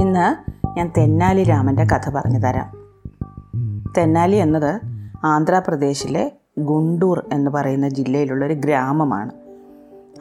ഇന്ന് 0.00 0.52
ഞാൻ 0.66 0.92
തെന്നാലി 0.98 1.44
രാമന്റെ 1.44 1.84
കഥ 1.84 2.10
പറഞ്ഞു 2.10 2.38
തരാം. 2.38 2.70
തെന്നാലി 3.96 4.36
എന്നത് 4.36 4.80
ആന്ധ്രാപ്രദേശിലെ 5.24 6.32
ഗുണ്ടൂർ 6.58 7.28
എന്ന് 7.32 7.50
പറയുന്ന 7.50 7.88
ജില്ലയിലുള്ള 7.88 8.44
ഒരു 8.44 8.54
ഗ്രാമമാണ്. 8.54 9.30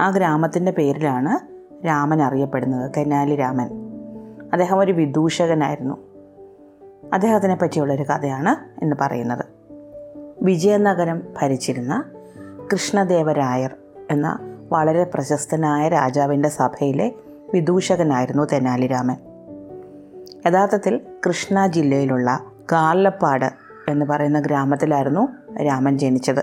ആ 0.02 0.10
ഗ്രാമത്തിന്റെ 0.10 0.71
പേരിലാണ് 0.71 1.39
രാമൻ 1.86 2.21
അറിയപ്പെടുന്നത് 2.21 2.92
തെന്നാലി 2.97 3.36
രാമൻ. 3.36 3.70
അദ്ദേഹം 4.54 4.79
ഒരു 4.79 4.92
വിദൂഷകനായിരുന്നു. 4.92 5.98
അദ്ദേഹത്തിനെ 7.14 7.55
പറ്റിയുള്ളൊരു 7.55 8.04
കഥയാണ് 8.04 8.84
എന്ന് 8.84 8.96
പറയുന്നത്. 9.02 9.46
വിജയനഗരം 10.41 11.21
ഭരിച്ചിരുന്ന 11.41 12.04
കൃഷ്ണദേവരായർ 12.73 13.75
എന്ന 14.12 14.39
വളരെ 14.71 15.04
പ്രശസ്തനായ 15.04 15.89
രാജാവിന്റെ 15.89 16.50
സഭയിലെ 16.50 17.14
വിദൂഷകനായിരുന്നു 17.54 18.43
തെനാലിരാമൻ. 18.43 19.15
യഥാർത്ഥത്തിൽ 20.47 21.01
കൃഷ്ണ 21.28 21.68
ജില്ലയിലുള്ള 21.68 22.43
കാർലപ്പാട് 22.71 23.51
എന്ന് 23.89 24.05
പറയുന്ന 24.05 24.39
ഗ്രാമത്തിലായിരുന്നു 24.39 25.28
രാമൻ 25.64 25.97
ജനിച്ചത്. 25.97 26.39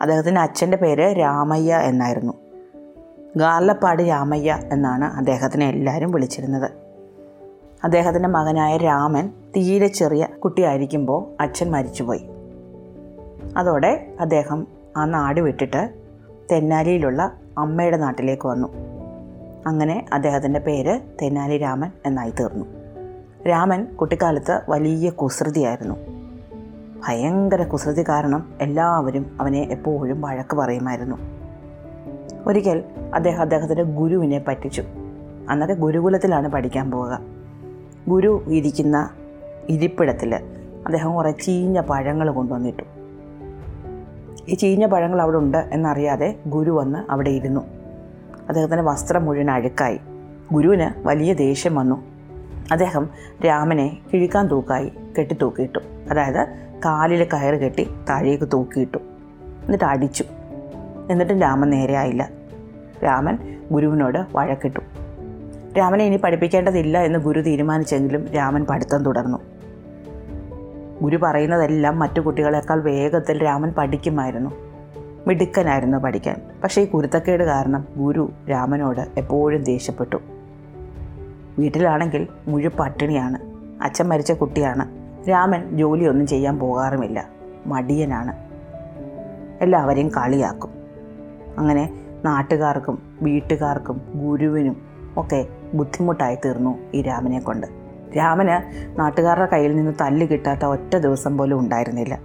അദ്ദേഹത്തിന്റെ 0.00 0.40
അച്ഛന്റെ 0.40 0.76
പേര് 0.76 1.18
രാമയ്യ 1.18 1.74
എന്നായിരുന്നു. 1.74 2.32
ഗാർലപ്പാട് 3.36 4.02
രാമയ്യ 4.02 4.58
എന്നാണ് 4.72 5.04
അദ്ദേഹത്തിനെ 5.04 5.68
എല്ലാവരും 5.68 6.10
വിളിച്ചിരുന്നത്. 6.10 6.70
അദ്ദേഹത്തിന്റെ 7.84 8.28
മകനായ 8.28 8.76
രാമൻ 8.76 9.26
തീരെ 9.56 9.86
ചെറിയ 9.86 10.26
കുട്ടിയായിരിക്കുമ്പോൾ 10.44 11.42
അച്ഛൻ 11.42 11.70
മരിച്ചുപോയി. 11.70 12.30
അതോടെ 13.56 14.14
അദ്ദേഹം 14.20 14.66
ആ 14.96 15.04
നാട് 15.04 15.40
വിട്ടിട്ട് 15.40 15.90
തെന്നാലിയിലുള്ള 16.52 17.32
അമ്മയുടെ 17.58 17.96
നാട്ടിലേക്ക് 17.96 18.48
വന്നു. 18.48 18.99
അങ്ങനെ 19.66 20.06
അദ്ദേഹത്തിന്റെ 20.12 20.60
പേര് 20.60 21.00
തെന്നാലി 21.22 21.58
രാമൻ 21.58 21.90
എന്നായി 22.06 22.30
തീർന്നു. 22.30 22.66
രാമൻ 23.48 23.84
കുട്ടിക്കാലത്ത് 23.84 24.60
വലിയ 24.68 25.10
കുസൃതിയായിരുന്നു. 25.10 25.94
ഭയങ്കര 27.06 27.62
കുസൃതി 27.62 28.02
കാരണം 28.02 28.52
എല്ലാവരും 28.60 29.36
അവനെ 29.40 29.58
എപ്പോഴും 29.58 30.20
വഴക്ക് 30.20 30.56
പറയുമായിരുന്നു. 30.56 31.16
ഒരിക്കൽ 32.46 32.82
അദ്ദേഹം 33.14 33.40
അദ്ദേഹത്തിന്റെ 33.40 33.82
ഗുരുവിനെ 33.82 34.44
പറ്റിച്ചു. 34.48 34.82
അന്നൊക്കെ 35.50 35.74
ഗുരുകുലത്തിലാണ് 35.74 36.48
പഠിക്കാൻ 36.48 36.90
പോവുക. 36.90 37.20
ഗുരു 38.08 38.44
ഇരിക്കുന്ന 38.48 39.10
ഇരിപ്പിടത്തിൽ 39.68 40.34
അദ്ദേഹം 40.86 41.14
കുറേ 41.14 41.30
ചീഞ്ഞ 41.30 41.80
പഴങ്ങൾ 41.80 42.30
കൊണ്ടുവന്നിട്ടു. 42.30 42.82
ഈ 44.48 44.54
ചീഞ്ഞ 44.54 44.86
പഴങ്ങൾ 44.86 45.22
അവിടെ 45.22 45.36
ഉണ്ട് 45.36 45.58
എന്നറിയാതെ 45.58 46.38
ഗുരു 46.46 46.70
വന്ന് 46.70 47.12
അവിടെ 47.12 47.30
ഇരുന്നു. 47.30 47.79
അദ്ദേഹത്തിന്റെ 48.50 48.82
വസ്ത്രം 48.82 49.24
മുഴുവൻ 49.24 49.50
അഴുക്കായി. 49.50 50.00
ഗുരുവിന് 50.52 51.08
വലിയ 51.08 51.34
ദേഷ്യം 51.34 51.74
വന്നു. 51.74 52.04
അദ്ദേഹം 52.72 53.08
രാമനെ 53.46 53.96
കിഴിക്കാൻ 54.12 54.46
തൂക്കായി 54.46 54.92
കെട്ടി 55.18 55.36
തൂക്കിയിട്ടു. 55.42 55.78
അതായത് 56.10 56.46
കാലിൽ 56.84 57.24
കയറ് 57.24 57.54
കെട്ടി 57.54 57.90
താഴേക്ക് 58.08 58.48
തൂക്കിയിട്ടു. 58.52 58.98
എന്നിട്ട് 59.64 59.84
അടിച്ചു. 59.84 60.24
എന്നിട്ടും 61.10 61.40
രാമൻ 61.40 61.70
നേരെയായില്ല 61.70 62.30
രാമൻ 63.04 63.38
ഗുരുവിനോട് 63.72 64.18
വഴക്കിട്ടു. 64.36 64.80
രാമനെ 65.78 66.04
ഇനി 66.04 66.16
പഠിപ്പിക്കേണ്ടതില്ല 66.16 66.98
എന്ന് 66.98 67.18
ഗുരു 67.18 67.40
തീരുമാനിച്ചെങ്കിലും 67.40 68.28
രാമൻ 68.28 68.64
പഠിത്തം 68.64 69.04
തുടർന്നു. 69.04 69.38
ഗുരു 71.02 71.16
പറയുന്നതെല്ലാം 71.16 71.98
മറ്റു 71.98 72.20
കുട്ടികളെക്കാൾ 72.20 72.82
വേഗത്തിൽ 72.82 73.44
രാമൻ 73.44 73.72
പഠിക്കുമായിരുന്നു. 73.72 74.69
മിടുക്കനായിരുന്നു 75.26 75.98
പഠിക്കാൻ. 75.98 76.36
പക്ഷേ 76.64 76.82
ഈ 76.82 76.84
കുരുത്തക്കേട് 76.84 77.44
കാരണം 77.44 77.84
ഗുരു 77.96 78.32
രാമനോട് 78.50 79.00
എപ്പോഴും 79.16 79.62
ദേഷ്യപ്പെട്ടു. 79.62 80.16
വീട്ടിലാണെങ്കിൽ 81.58 82.28
മുഴു 82.48 82.68
പട്ടിണിയാണ്. 82.80 83.38
അച്ഛൻ 83.82 84.08
മരിച്ച 84.08 84.32
കുട്ടിയാണ്. 84.32 84.88
രാമൻ 85.30 85.78
ജോലിയൊന്നും 85.78 86.26
ചെയ്യാൻ 86.26 86.58
പോകാറുമില്ല. 86.58 87.28
മടിയനാണ്. 87.66 88.32
എല്ലാവരെയും 89.60 90.08
കളിയാക്കും. 90.08 90.70
അങ്ങനെ 91.58 92.00
നാട്ടുകാർക്കും 92.24 93.02
വീട്ടുകാർക്കും 93.22 94.00
ഗുരുവിനും 94.14 94.76
ഒക്കെ 95.16 95.46
ബുദ്ധിമുട്ടായി 95.74 96.34
തീർന്നു 96.34 96.78
ഈ 96.94 97.02
രാമനെ 97.02 97.40
കൊണ്ട്. 97.40 97.66
രാമന് 98.16 98.72
നാട്ടുകാരുടെ 98.98 99.46
കയ്യിൽ 99.46 99.76
നിന്ന് 99.76 99.92
തല്ല് 100.00 100.26
കിട്ടാത്ത 100.26 100.64
ഒറ്റ 100.64 100.96
ദിവസം 100.96 101.38
പോലും 101.38 101.58
ഉണ്ടായിരുന്നില്ല. 101.58 102.18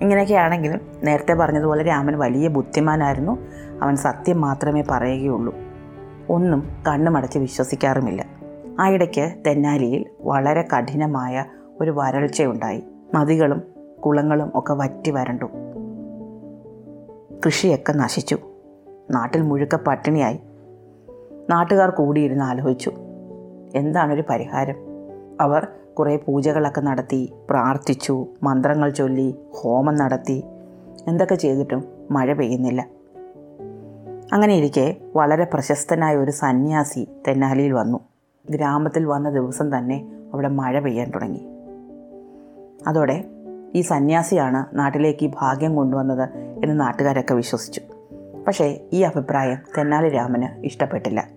ഇങ്ങനെയൊക്കെയാണെങ്കിലും 0.00 0.80
നേരത്തെ 1.02 1.32
പറഞ്ഞതുപോലെ 1.34 1.82
രാമൻ 1.82 2.18
വലിയ 2.18 2.48
ബുദ്ധിമാനായിരുന്നു. 2.48 3.38
അവൻ 3.82 3.96
സത്യം 3.96 4.40
മാത്രമേ 4.40 4.84
പറയുകയുള്ളൂ. 4.90 5.54
ഒന്നും 6.28 6.68
കണ്ണുമടച്ച് 6.88 7.38
വിശ്വസിക്കാറുമില്ല. 7.38 8.26
ആ 8.80 8.88
ഇടയ്ക്ക് 8.88 9.34
തെന്നാലിയിൽ 9.46 10.06
വളരെ 10.20 10.68
കഠിനമായ 10.76 11.44
ഒരു 11.80 11.90
വരൾച്ചയുണ്ടായി. 11.90 12.84
നദികളും 13.14 13.62
കുളങ്ങളും 14.06 14.52
ഒക്കെ 14.54 14.72
വറ്റി 14.72 15.10
വരണ്ടു. 15.10 15.44
കൃഷിയൊക്കെ 17.46 17.92
നശിച്ചു. 17.92 18.38
നാട്ടിൽ 19.10 19.42
മുഴുക്ക 19.42 19.74
പട്ടിണിയായി. 19.74 20.40
നാട്ടുകാർ 21.50 21.90
കൂടിയിരുന്ന് 21.90 22.44
ആലോചിച്ചു. 22.44 22.92
എന്താണൊരു 23.74 24.24
പരിഹാരം? 24.30 24.76
അവർ 25.40 25.68
കുറേ 25.98 26.16
പൂജകളൊക്കെ 26.16 26.80
നടത്തി 26.80 27.32
പ്രാർത്ഥിച്ചു 27.50 28.26
മന്ത്രങ്ങൾ 28.42 28.90
ചൊല്ലി 28.90 29.34
ഹോമം 29.50 29.94
നടത്തി. 29.94 30.42
എന്തൊക്കെ 31.08 31.34
ചെയ്തിട്ടും 31.34 31.84
മഴ 32.10 32.32
പെയ്യുന്നില്ല. 32.32 32.88
അങ്ങനെ 34.32 34.54
ഇരിക്കെ 34.54 34.96
വളരെ 35.16 35.44
പ്രശസ്തനായ 35.44 36.16
ഒരു 36.16 36.30
സന്യാസി 36.30 37.08
തെന്നാലിയിൽ 37.28 37.72
വന്നു. 37.72 38.00
ഗ്രാമത്തിൽ 38.50 39.04
വന്ന 39.04 39.30
ദിവസം 39.30 39.78
തന്നെ 39.78 40.12
അവിടെ 40.32 40.48
മഴ 40.48 40.80
പെയ്യാൻ 40.80 41.10
തുടങ്ങി. 41.10 41.46
അതോടെ 42.86 43.24
ഈ 43.74 43.80
സന്യാസിയാണ് 43.80 44.78
നാട്ടിലേക്ക് 44.78 45.24
ഈ 45.24 45.30
ഭാഗ്യം 45.40 45.76
കൊണ്ടുവന്നത് 45.76 46.28
എന്ന് 46.64 46.80
നാട്ടുകാരൊക്കെ 46.80 47.34
വിശ്വസിച്ചു. 47.34 47.80
പക്ഷേ 48.46 48.80
ഈ 48.92 49.02
അഭിപ്രായം 49.02 49.58
തെന്നാലി 49.78 50.08
രാമന് 50.08 50.66
ഇഷ്ടപ്പെട്ടില്ല. 50.66 51.28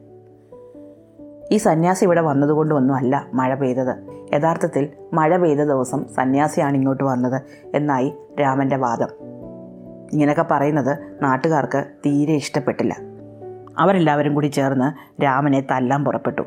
ഈ 1.51 1.57
സന്യാസി 1.57 2.03
ഇവിടെ 2.03 2.21
വന്നതുകൊണ്ടൊന്നുമല്ല 2.21 3.27
മഴ 3.33 3.53
പെയ്തത്. 3.53 4.16
യഥാർത്ഥത്തിൽ 4.33 4.89
മഴ 5.13 5.37
പെയ്ത 5.37 5.59
ദിവസം 5.59 6.05
സന്യാസിയാണ് 6.15 6.75
ഇങ്ങോട്ട് 6.75 7.03
വന്നത് 7.03 7.41
എന്നായി 7.75 8.13
രാമന്റെ 8.41 8.75
വാദം. 8.75 9.07
ഇങ്ങനെയൊക്കെ 10.13 10.45
പറയുന്നത് 10.51 10.97
നാട്ടുകാർക്ക് 11.21 11.85
തീരെ 12.05 12.33
ഇഷ്ടപ്പെട്ടില്ല. 12.33 12.95
അവരെല്ലാവരും 13.77 14.33
കൂടി 14.33 14.47
ചേർന്ന് 14.47 15.21
രാമനെ 15.23 15.61
തല്ലാൻ 15.71 16.05
പുറപ്പെട്ടു. 16.05 16.41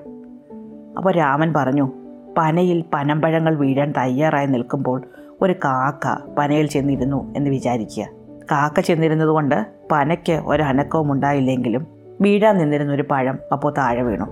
അപ്പോൾ 0.97 1.13
രാമൻ 1.13 1.53
പറഞ്ഞു 1.53 1.93
പനയിൽ 2.39 2.85
പനമ്പഴങ്ങൾ 2.95 3.57
വീഴാൻ 3.57 3.93
തയ്യാറായി 3.97 4.47
നിൽക്കുമ്പോൾ 4.47 5.03
ഒരു 5.41 5.53
കാക്ക 5.53 6.31
പനയിൽ 6.39 6.67
ചെന്നിരുന്നു 6.67 7.35
എന്ന് 7.37 7.51
വിചാരിക്കുക. 7.51 8.07
കാക്ക 8.53 8.81
ചെന്നിരുന്നതുകൊണ്ട് 8.81 9.67
പനയ്ക്ക് 9.93 10.33
ഒരനക്കവും 10.33 11.13
ഉണ്ടായില്ലെങ്കിലും 11.13 11.87
വീഴാൻ 12.21 12.59
നിന്നിരുന്ന 12.59 12.93
ഒരു 12.93 13.05
പഴം 13.11 13.39
അപ്പോൾ 13.53 13.75
താഴെ 13.79 14.03
വീണു. 14.03 14.25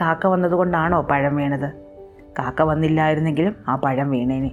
കാക്ക 0.00 0.26
വന്നതുകൊണ്ടാണോ 0.26 1.02
പഴം 1.02 1.36
വീണത്? 1.36 1.91
കാക്ക 2.38 2.62
വന്നില്ലായിരുന്നെങ്കിലും 2.62 3.56
ആ 3.68 3.76
പഴം 3.76 4.10
വീണേനെ. 4.10 4.50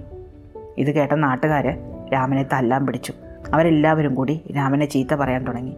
ഇത് 0.78 0.90
കേട്ട 0.90 1.12
നാട്ടുകാർ 1.12 1.78
രാമനെ 2.12 2.42
തല്ലാൻ 2.42 2.86
പിടിച്ചു. 2.86 3.12
അവരെല്ലാവരും 3.54 4.14
കൂടി 4.14 4.42
രാമനെ 4.56 4.86
ചീത്ത 4.86 5.14
പറയാൻ 5.14 5.44
തുടങ്ങി. 5.44 5.76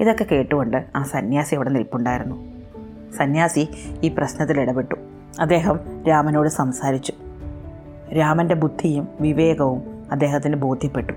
ഇതൊക്കെ 0.00 0.24
കേട്ടുകൊണ്ട് 0.24 0.84
ആ 0.96 1.02
സന്യാസി 1.02 1.54
അവിടെ 1.54 1.68
നിൽപ്പുണ്ടായിരുന്നു. 1.68 2.46
സന്യാസി 3.16 3.68
ഈ 4.02 4.08
പ്രശ്നത്തിൽ 4.08 4.60
ഇടപെട്ടു. 4.60 4.94
അദ്ദേഹം 5.40 5.80
രാമനോട് 6.08 6.48
സംസാരിച്ചു. 6.48 7.12
രാമന്റെ 8.18 8.54
ബുദ്ധിയും 8.54 9.08
വിവേകവും 9.20 9.82
അദ്ദേഹത്തിന് 10.12 10.56
ബോധ്യപ്പെട്ടു. 10.56 11.12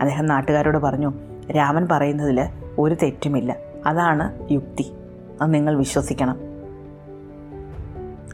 അദ്ദേഹം 0.00 0.26
നാട്ടുകാരോട് 0.26 0.78
പറഞ്ഞു 0.78 1.12
രാമൻ 1.56 1.88
പറയുന്നതിൽ 1.90 2.48
ഒരു 2.78 2.96
തെറ്റുമില്ല. 3.02 3.56
അതാണ് 3.86 4.52
യുക്തി. 4.52 4.92
അത് 5.42 5.54
നിങ്ങൾ 5.54 5.76
വിശ്വസിക്കണം. 5.76 6.47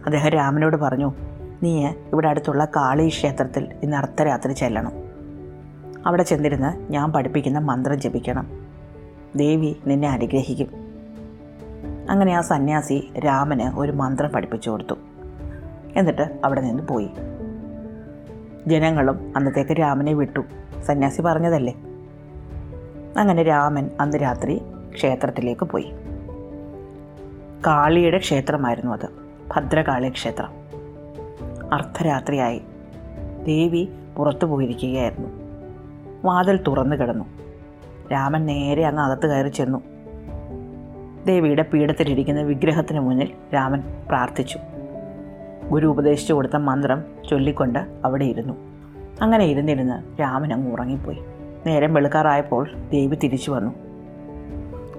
അദ്ദേഹം 0.07 0.29
രാമനോട് 0.29 0.77
പറഞ്ഞു 0.77 1.13
നീ 1.63 1.87
ഇവിടെ 1.87 2.29
അടുത്തുള്ള 2.29 2.65
കാളി 2.65 3.09
ക്ഷേത്രത്തിൽ 3.09 3.69
ഇന്ന് 3.83 3.97
അർദ്ധരാത്രി 3.97 4.53
ചെല്ലണം. 4.53 4.93
അവിടെ 6.07 6.23
ചെന്നിരുന്ന് 6.23 6.93
ഞാൻ 6.93 7.13
പഠിപ്പിക്കുന്ന 7.13 7.59
മന്ത്രം 7.59 8.01
ജപിക്കണം. 8.01 8.67
ദേവി 9.37 9.77
നിന്നെ 9.87 10.11
അനുഗ്രഹിക്കും. 10.11 10.69
അങ്ങനെ 12.11 12.33
ആ 12.33 12.41
സന്യാസി 12.41 13.13
രാമന് 13.25 13.79
ഒരു 13.79 13.93
മന്ത്രം 13.93 14.31
പഠിപ്പിച്ചു 14.31 14.71
കൊടുത്തു. 14.71 14.95
എന്നിട്ട് 15.97 16.41
അവിടെ 16.45 16.61
നിന്ന് 16.61 16.83
പോയി. 16.83 17.11
ജനങ്ങളും 18.67 19.33
അന്നത്തേക്ക് 19.37 19.81
രാമനെ 19.81 20.13
വിട്ടു. 20.13 20.41
സന്യാസി 20.87 21.23
പറഞ്ഞതല്ലേ? 21.23 21.75
അങ്ങനെ 23.17 23.43
രാമൻ 23.43 23.91
അന്ന് 24.01 24.17
രാത്രി 24.17 24.63
ക്ഷേത്രത്തിലേക്ക് 24.95 25.65
പോയി. 25.65 25.93
കാളിയുടെ 27.67 28.19
ക്ഷേത്രമായിരുന്നു 28.19 28.93
അത്. 28.93 29.24
ഭദ്രകാളി 29.51 30.09
ക്ഷേത്രം 30.09 30.65
അർദ്ധരാത്രിയായി 31.73 32.61
ദേവി 33.45 33.89
പുറത്തു 34.17 34.47
പോയിരിക്കുകയായിരുന്നു. 34.47 35.29
വാതിൽ 36.25 36.57
തുറന്നു 36.57 36.97
കിടന്നു. 36.97 37.25
രാമൻ 38.13 38.47
നേരെ 38.47 38.87
അങ്ങ് 38.87 39.03
അകത്ത് 39.03 39.27
കയറി 39.27 39.49
ചെന്നു. 39.49 39.83
ദേവിയുടെ 41.27 41.63
പീഠത്തിലിരിക്കുന്ന 41.63 42.43
വിഗ്രഹത്തിന് 42.43 43.01
മുന്നിൽ 43.01 43.31
രാമൻ 43.55 43.83
പ്രാർത്ഥിച്ചു. 44.09 44.59
ഗുരു 45.71 45.87
ഉപദേശിച്ചു 45.87 46.33
കൊടുത്ത 46.33 46.57
മന്ത്രം 46.57 47.05
ചൊല്ലിക്കൊണ്ട് 47.31 47.79
അവിടെ 48.05 48.25
ഇരുന്നു. 48.25 48.55
അങ്ങനെ 49.23 49.45
ഇരുന്നിരുന്ന് 49.45 50.21
രാമൻ 50.21 50.53
അങ്ങ് 50.53 50.73
ഉറങ്ങിപ്പോയി. 50.73 51.19
നേരം 51.67 51.95
വെളുക്കാറായപ്പോൾ 51.95 52.69
ദേവി 52.93 53.15
തിരിച്ചു 53.15 53.51
വന്നു. 53.51 53.84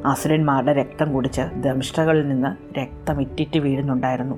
അസുരന്മാരുടെ 0.06 0.74
രക്തം 0.74 1.14
കുടിച്ച് 1.14 1.42
ദംഷ്ടകളിൽ 1.42 2.28
നിന്ന് 2.28 2.80
രക്തം 2.80 3.22
ഇറ്റിറ്റ് 3.22 3.60
വീഴുന്നുണ്ടായിരുന്നു. 3.60 4.36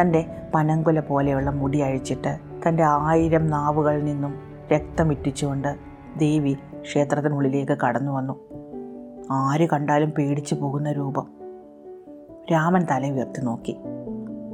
തന്റെ 0.00 0.42
പനങ്കുല 0.54 1.00
പോലെയുള്ള 1.00 1.50
മുടി 1.50 1.78
അഴിച്ചിട്ട് 1.78 2.38
തന്റെ 2.68 2.84
ആയിരം 2.86 3.46
നാവുകളിൽ 3.46 4.04
നിന്നും 4.04 4.34
രക്തം 4.72 5.12
ഇറ്റിച്ചുകൊണ്ട് 5.12 5.76
ദേവി 6.18 6.56
ക്ഷേത്രത്തിനുള്ളിലേക്ക് 6.80 7.72
കടന്നു 7.72 8.12
വന്നു 8.12 8.40
ആര് 9.30 9.68
കണ്ടാലും 9.68 10.10
പേടിച്ചു 10.10 10.54
പോകുന്ന 10.54 10.92
രൂപം. 10.92 11.26
രാമൻ 12.52 12.86
തല 12.90 13.12
ഉയർത്തി 13.12 13.40
നോക്കി. 13.40 13.76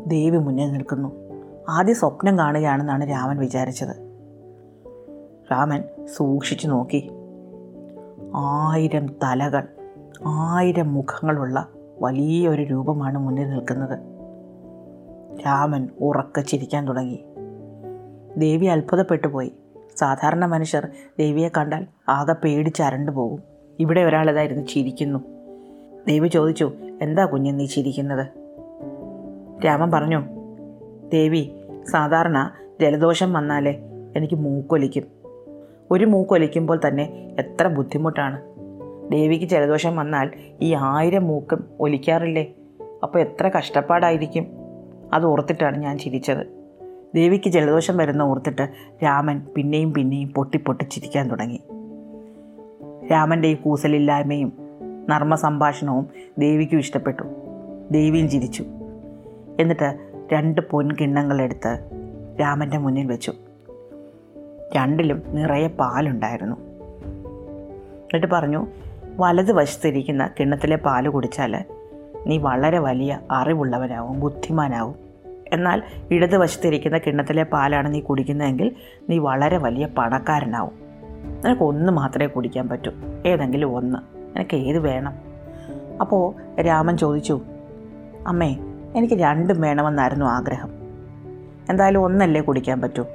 ദേവി 0.07 0.37
മുന്നിൽ 0.37 0.73
നിൽക്കുന്നു. 0.73 1.13
ആദ്യ 1.69 1.93
സ്വപ്നം 1.93 2.39
കാണുകയാണെന്നാണ് 2.39 3.11
രാമൻ 3.11 3.39
വിചാരിച്ചത്. 3.39 3.97
രാമൻ 5.53 5.83
സൂക്ഷിച്ചു 6.17 6.69
നോക്കി. 6.69 7.11
ആയിരം 8.35 9.07
തലകൾ. 9.07 9.78
ആയിരം 10.27 10.95
മുഖങ്ങളുള്ള 10.95 11.69
വലിയൊരു 12.03 12.63
രൂപമാണ് 12.63 13.19
മുന്നിൽ 13.19 13.51
നിൽക്കുന്നത്. 13.51 13.99
രാമൻ 15.47 15.89
ഉറക്കെ 16.01 16.41
ചിരിക്കാൻ 16.41 16.89
തുടങ്ങി. 16.89 17.25
ദേവി 18.37 18.67
അത്ഭുതപ്പെട്ടു 18.67 19.29
പോയി. 19.29 19.53
സാധാരണ 19.97 20.47
മനുഷ്യർ 20.47 20.89
ദേവിയെ 21.19 21.49
കണ്ടാൽ 21.49 21.87
ആകെ 22.09 22.33
പേടിച്ചരണ്ടു 22.33 23.13
പോകും. 23.13 23.43
ഇവിടെ 23.81 24.01
ഒരാളിതായിരുന്നു 24.01 24.67
ചിരിക്കുന്നു. 24.67 25.19
ദേവി 26.09 26.29
ചോദിച്ചു 26.29 26.73
എന്താ 27.03 27.25
കുഞ്ഞ് 27.25 27.59
നീ 27.59 27.67
ചിരിക്കുന്നത്? 27.67 28.27
രാമൻ 29.67 29.91
പറഞ്ഞു 29.91 30.23
ദേവി 31.13 31.51
സാധാരണ 31.91 32.51
ജലദോഷം 32.81 33.33
വന്നാലേ 33.33 33.81
എനിക്ക് 34.17 34.35
മൂക്കൊലിക്കും. 34.35 35.05
ഒരു 35.91 36.05
മൂക്കൊലിക്കുമ്പോൾ 36.05 36.81
തന്നെ 36.89 37.37
എത്ര 37.39 37.67
ബുദ്ധിമുട്ടാണ്. 37.67 38.58
ദേവിക്ക് 39.11 39.45
ജലദോഷം 39.45 39.97
വന്നാൽ 39.97 40.31
ഈ 40.63 40.75
ആയിരം 40.75 41.25
മൂക്കം 41.25 41.65
ഒലിക്കാറില്ലേ? 41.81 42.53
അപ്പോൾ 43.03 43.19
എത്ര 43.19 43.49
കഷ്ടപ്പാടായിരിക്കും? 43.49 44.47
അത് 45.13 45.27
ഓർത്തിട്ടാണ് 45.27 45.79
ഞാൻ 45.79 45.99
ചിരിച്ചത്. 45.99 46.47
ദേവിക്ക് 47.15 47.51
ജലദോഷം 47.51 47.97
വരുന്ന 47.97 48.23
ഓർത്തിട്ട് 48.23 48.69
രാമൻ 49.05 49.43
പിന്നെയും 49.55 49.95
പിന്നെയും 49.95 50.29
പൊട്ടി 50.29 50.59
പൊട്ടി 50.59 50.85
ചിരിക്കാൻ 50.85 51.31
തുടങ്ങി. 51.31 51.61
രാമന്റെ 53.13 53.49
ഈ 53.49 53.55
കൂസലില്ലായ്മയും 53.55 54.53
നർമ്മ 55.11 55.35
സംഭാഷണവും 55.35 56.07
ദേവിക്കും 56.39 56.79
ഇഷ്ടപ്പെട്ടു. 56.79 57.23
ദേവിയും 57.91 58.29
ചിരിച്ചു. 58.29 58.65
എന്നിട്ട് 59.61 59.99
രണ്ട് 60.33 60.61
പൊൻകിണ്ണങ്ങളെടുത്ത് 60.61 61.79
രാമന്റെ 62.41 62.79
മുന്നിൽ 62.79 63.07
വെച്ചു. 63.07 63.33
രണ്ടിലും 64.77 65.23
നിറയെ 65.29 65.69
പാലുണ്ടായിരുന്നു. 65.69 66.57
എന്നിട്ട് 68.01 68.27
പറഞ്ഞു 68.27 68.67
വലത് 69.19 69.53
വശത്തിരിക്കുന്ന 69.53 70.31
കിണ്ണത്തിലെ 70.41 70.77
പാൽ 70.77 71.09
കുടിച്ചാൽ 71.09 71.65
നീ 72.27 72.39
വളരെ 72.39 72.79
വലിയ 72.79 73.21
അറിവുള്ളവനാവും 73.31 74.21
ബുദ്ധിമാനാവും. 74.21 74.95
എന്നാൽ 75.53 75.83
ഇടതുവശത്തിരിക്കുന്ന 76.11 76.99
കിണ്ണത്തിലെ 76.99 77.43
പാലാണ് 77.43 77.95
നീ 77.95 78.01
കുടിക്കുന്നതെങ്കിൽ 78.01 78.75
നീ 79.11 79.19
വളരെ 79.19 79.59
വലിയ 79.59 79.87
പണക്കാരനാവും. 79.87 80.73
നിനക്ക് 81.45 81.63
ഒന്ന് 81.63 81.93
മാത്രമേ 81.93 82.27
കുടിക്കാൻ 82.27 82.69
പറ്റൂ 82.69 82.91
ഏതെങ്കിലും 83.27 83.77
ഒന്ന്. 83.77 83.99
എനിക്ക് 84.39 84.57
ഏത് 84.57 84.79
വേണം? 84.79 85.13
അപ്പോൾ 86.01 86.61
രാമൻ 86.61 86.97
ചോദിച്ചു 86.97 87.41
അമ്മേ 88.27 88.57
എനിക്ക് 88.97 89.15
രണ്ടും 89.15 89.61
വേണമെന്നായിരുന്നു 89.61 90.27
ആഗ്രഹം. 90.27 90.71
എന്തായാലും 91.71 92.05
ഒന്നല്ലേ 92.05 92.41
കുടിക്കാൻ 92.41 92.81
പറ്റൂ? 92.81 93.07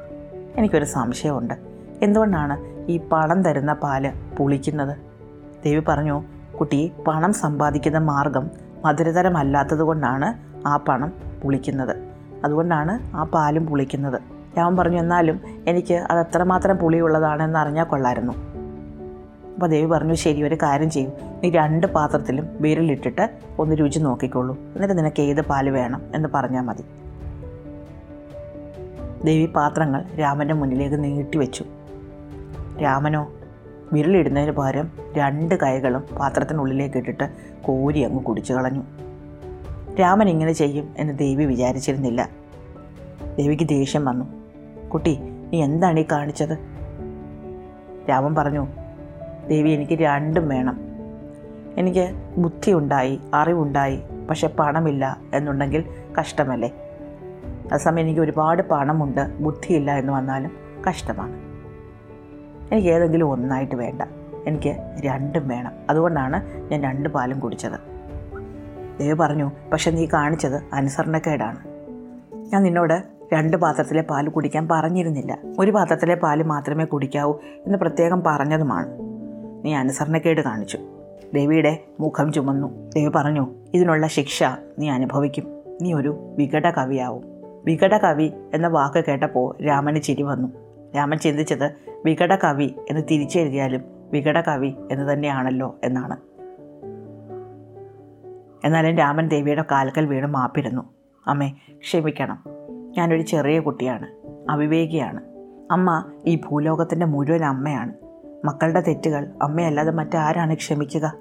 എനിക്കൊരു 0.57 0.85
സംശയമുണ്ട്. 0.85 1.53
എന്തുകൊണ്ടാണ് 2.01 2.59
ഈ 2.91 2.99
പണം 3.11 3.43
തരുന്ന 3.43 3.73
പാൽ 3.73 4.13
പുളിക്കുന്നത്? 4.39 5.12
ദേവി 5.63 5.83
പറഞ്ഞു 5.87 6.23
കുട്ടി 6.59 6.91
പണം 7.07 7.33
സമ്പാദിക്കുന്ന 7.33 7.97
മാർഗം 7.97 8.51
മധുരതരമല്ലാത്തത് 8.85 9.79
കൊണ്ടാണ് 9.79 10.33
ആ 10.67 10.77
പണം 10.77 11.13
പുളിക്കുന്നത്. 11.43 11.95
അതുകൊണ്ടാണ് 12.45 13.15
ആ 13.15 13.23
പാലും 13.23 13.65
പുളിക്കുന്നത്. 13.65 14.21
രാമൻ 14.57 14.77
പറഞ്ഞു 14.77 14.97
എന്നാലും 14.97 15.41
എനിക്ക് 15.67 15.93
അത് 15.93 16.19
എത്രമാത്രം 16.19 16.77
പുളിയുള്ളതാണെന്ന് 16.77 17.59
അറിഞ്ഞാൽ 17.59 17.85
കൊള്ളായിരുന്നു. 17.85 18.33
അപ്പോൾ 19.53 19.67
ദേവി 19.67 19.85
പറഞ്ഞു 19.85 20.13
ശരി 20.13 20.43
ഒരു 20.43 20.55
കാര്യം 20.55 20.89
ചെയ്യും. 20.89 21.11
നീ 21.43 21.49
രണ്ട് 21.49 21.87
പാത്രത്തിലും 21.87 22.49
വിരലിട്ടിട്ട് 22.59 23.29
ഒന്ന് 23.59 23.75
രുചി 23.75 23.99
നോക്കിക്കോളൂ. 23.99 24.57
എന്നിട്ട് 24.57 24.97
നിനക്ക് 24.97 25.21
ഏത് 25.21 25.41
പാൽ 25.41 25.69
വേണം 25.69 26.01
എന്ന് 26.15 26.29
പറഞ്ഞാൽ 26.33 26.61
മതി. 26.61 26.83
ദേവി 29.25 29.45
പാത്രങ്ങൾ 29.45 30.05
രാമന്റെ 30.19 30.53
മുന്നിലേക്ക് 30.53 31.03
നീട്ടിവെച്ചു 31.03 31.65
രാമനോ 32.81 33.31
വിരലിടുന്നതിന് 33.93 34.51
പകരം 34.51 35.02
രണ്ട് 35.17 35.55
കൈകളും 35.55 36.03
പാത്രത്തിനുള്ളിലേക്ക് 36.19 36.97
ഇട്ടിട്ട് 36.97 37.23
കോരി 37.61 37.99
അങ്ങ് 37.99 38.23
കുടിച്ചു 38.23 38.53
കളഞ്ഞു. 38.53 38.83
രാമൻ 39.99 40.29
ഇങ്ങനെ 40.29 40.51
ചെയ്യും 40.51 40.93
എന്ന് 40.97 41.19
ദേവി 41.19 41.43
വിചാരിച്ചിരുന്നില്ല. 41.43 42.29
ദേവിക്ക് 43.37 43.69
ദേഷ്യം 43.69 44.05
വന്നു. 44.05 44.25
കുട്ടി 44.89 45.19
നീ 45.21 45.63
എന്താണ് 45.63 45.99
ഈ 45.99 46.05
കാണിച്ചത്? 46.11 46.57
രാമൻ 48.09 48.35
പറഞ്ഞു 48.35 48.67
ദേവി 49.47 49.69
എനിക്ക് 49.69 49.93
രണ്ടും 49.93 50.49
വേണം. 50.49 50.79
എനിക്ക് 51.77 52.13
ബുദ്ധിയുണ്ടായി 52.37 53.19
അറിവുണ്ടായി 53.33 54.01
പക്ഷെ 54.29 54.47
പണമില്ല 54.47 55.17
എന്നുണ്ടെങ്കിൽ 55.33 55.83
കഷ്ടമല്ലേ? 56.19 56.69
അതേസമയം 57.67 58.03
എനിക്ക് 58.03 58.21
ഒരുപാട് 58.21 58.61
പണമുണ്ട് 58.61 59.37
ബുദ്ധിയില്ല 59.37 59.91
എന്ന് 59.91 60.13
വന്നാലും 60.13 60.51
കഷ്ടമാണ്. 60.89 61.35
എനിക്ക് 62.73 62.87
ഏതെങ്കിലും 62.87 63.31
ഒന്നായിട്ട് 63.31 63.75
വേണ്ട. 63.75 64.01
എനിക്ക് 64.47 65.01
രണ്ടും 65.05 65.47
വേണം. 65.47 65.71
അതുകൊണ്ടാണ് 65.89 66.43
ഞാൻ 66.71 66.83
രണ്ട് 66.83 67.09
പാലും 67.09 67.39
കുടിച്ചത്. 67.39 67.93
ദേവ് 68.99 69.17
പറഞ്ഞു 69.17 69.51
പക്ഷെ 69.73 69.91
നീ 69.91 70.05
കാണിച്ചത് 70.05 70.61
അനുസരണക്കേടാണ് 70.73 71.57
ഞാൻ 72.53 72.63
നിന്നോട് 72.63 73.03
രണ്ട് 73.33 73.57
പാത്രത്തിലെ 73.57 74.01
പാൽ 74.01 74.29
കുടിക്കാൻ 74.29 74.67
പറഞ്ഞിരുന്നില്ല. 74.67 75.37
ഒരു 75.59 75.71
പാത്രത്തിലെ 75.71 76.15
പാൽ 76.15 76.43
മാത്രമേ 76.43 76.85
കുടിക്കാവൂ 76.85 77.33
എന്ന് 77.65 77.77
പ്രത്യേകം 77.77 78.23
പറഞ്ഞതുമാണ്. 78.27 78.87
നീ 79.65 79.73
അനുസരണക്കേട് 79.73 80.41
കാണിച്ചു. 80.41 80.77
ദേവിയുടെ 81.33 81.83
മുഖം 81.99 82.33
ചുമന്നു. 82.33 82.89
ദേവി 82.95 83.11
പറഞ്ഞു 83.15 83.47
ഇതിനുള്ള 83.73 84.07
ശിക്ഷ 84.07 84.43
നീ 84.79 84.89
അനുഭവിക്കും. 84.89 85.47
നീ 85.81 85.93
ഒരു 85.93 86.35
വികട 86.37 86.69
കവിയാവും. 86.69 87.23
വികട 87.65 87.97
കവി 87.97 88.31
എന്ന 88.53 88.67
വാക്ക് 88.67 89.05
കേട്ടപ്പോൾ 89.07 89.63
രാമന് 89.63 90.01
ചിരി 90.01 90.21
വന്നു. 90.21 90.47
രാമൻ 90.95 91.17
ചിന്തിച്ചത് 91.17 91.71
വികട 92.05 92.35
കവി 92.35 92.75
എന്ന് 92.89 93.01
തിരിച്ചെഴുതിയാലും 93.11 93.81
വികട 94.13 94.41
കവി 94.41 94.73
എന്ന് 94.91 95.13
തന്നെയാണല്ലോ 95.13 95.75
എന്നാണ്. 95.83 96.17
എന്നാലും 98.67 98.97
രാമൻ 98.97 99.27
ദേവിയുടെ 99.27 99.65
കാൽക്കൽ 99.71 100.05
വീണ് 100.05 100.25
മാപ്പിരുന്നു. 100.25 100.81
അമ്മേ 101.27 101.53
ക്ഷമിക്കണം. 101.71 102.43
ഞാനൊരു 102.97 103.21
ചെറിയ 103.21 103.59
കുട്ടിയാണ്. 103.59 104.07
അവിവേകിയാണ്. 104.51 105.21
അമ്മ 105.71 106.11
ഈ 106.25 106.35
ഭൂലോകത്തിന്റെ 106.35 107.05
മുഴുവൻ 107.05 107.45
അമ്മയാണ്. 107.45 107.93
മക്കളുടെ 108.45 108.81
തെറ്റുകൾ 108.81 109.31
അമ്മയല്ലാതെ 109.41 109.91
മറ്റാരാണ് 109.91 110.53
ക്ഷമിക്കുക? 110.53 111.13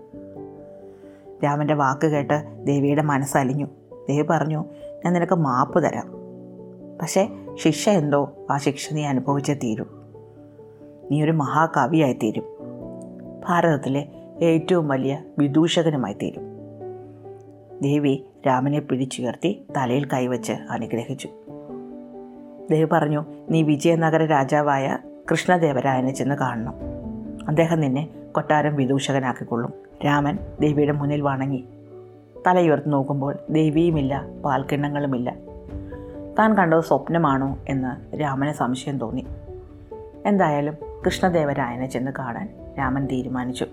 രാമന്റെ 1.45 1.75
വാക്ക് 1.75 2.07
കേട്ട് 2.07 2.67
ദേവിയുടെ 2.67 3.03
മനസ്സലിഞ്ഞു 3.03 3.67
ദേവി 4.09 4.27
പറഞ്ഞു 4.31 4.65
ഞാൻ 5.05 5.13
നിനക്ക് 5.13 5.35
മാപ്പ് 5.35 5.85
തരാം. 5.85 6.13
പക്ഷേ 7.03 7.29
ശിക്ഷ 7.55 7.89
എന്തോ? 7.89 8.33
ആ 8.51 8.57
ശിക്ഷ 8.57 8.93
നീ 8.93 9.05
അനുഭവിച്ചേ 9.05 9.55
തീരൂ. 9.55 9.85
നീ 11.11 11.25
ഒരു 11.25 11.31
മഹാകവിയായി 11.31 12.13
തീരും. 12.13 12.52
ഭാരതത്തിലെ 13.49 14.09
ഏറ്റവും 14.43 14.89
വലിയ 14.89 15.19
വിദൂഷകനുമായി 15.39 16.15
തീരും. 16.15 16.43
ദേവി 17.83 18.25
രാമനെ 18.47 18.81
പിടിച്ചുയർത്തി 18.81 19.67
തലയിൽ 19.77 20.09
കൈവച്ച് 20.09 20.53
അനുഗ്രഹിച്ചു. 20.53 21.29
ദേവി 22.71 22.85
പറഞ്ഞു 22.85 23.25
നീ 23.51 23.63
വിജയനഗര 23.63 24.25
രാജാവായ 24.25 24.99
കൃഷ്ണദേവരായനെ 25.31 26.13
ചെന്ന് 26.13 26.35
കാണണം. 26.35 26.75
അദ്ദേഹം 27.49 27.81
നിന്നെ 27.81 28.09
കൊട്ടാരം 28.33 28.77
വിദൂഷകനാക്കിക്കൊള്ളും. 28.77 29.73
രാമൻ 30.07 30.39
ദേവിയുടെ 30.61 30.93
മുന്നിൽ 30.93 31.21
വണങ്ങി. 31.21 31.65
തലയുയർത്തി 32.47 32.89
നോക്കുമ്പോൾ 32.89 33.37
ദേവിയുമില്ല 33.51 34.27
പാൽക്കിണ്ണങ്ങളുമില്ല. 34.45 35.37
താൻ 36.39 36.55
കണ്ടത് 36.55 36.81
സ്വപ്നമാണോ 36.81 37.59
എന്ന് 37.69 38.21
രാമന് 38.21 38.53
സംശയം 38.53 38.99
തോന്നി. 38.99 39.27
എന്തായാലും 40.27 40.75
കൃഷ്ണദേവരായനെ 41.07 41.87
ചെന്ന് 41.87 42.13
കാണാൻ 42.19 42.62
രാമൻ 42.79 43.07
തീരുമാനിച്ചു. 43.07 43.67